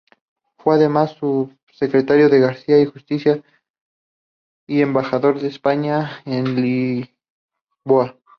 Fue 0.57 0.73
además 0.73 1.15
subsecretario 1.19 2.27
de 2.27 2.39
Gracia 2.39 2.81
y 2.81 2.85
Justicia 2.87 3.43
y 4.65 4.81
embajador 4.81 5.39
de 5.39 5.47
España 5.49 6.23
en 6.25 6.55
Lisboa. 6.59 8.17